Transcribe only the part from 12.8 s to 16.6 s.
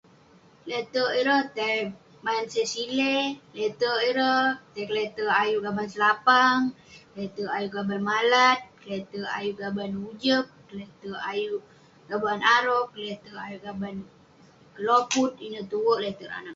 Keletek ayuk gaban keloput. Ineh tuek letek ireh anak.